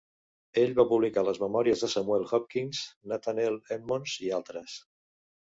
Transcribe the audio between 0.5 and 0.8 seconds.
Ell